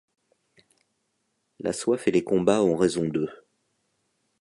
La 1.59 1.73
soif 1.73 2.07
et 2.07 2.11
les 2.11 2.23
combats 2.23 2.63
ont 2.63 2.75
raison 2.75 3.05
d'eux. 3.07 3.29